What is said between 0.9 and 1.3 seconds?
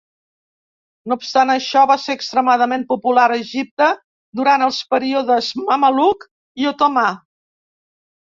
No